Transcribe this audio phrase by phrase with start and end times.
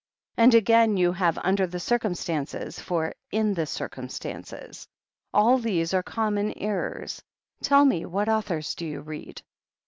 [0.35, 4.87] And again, you have 'under the cir cumstances' for 'in the circtmistances.'
[5.31, 7.21] All these are common errors.
[7.61, 9.43] Tell me, what authors do you read?"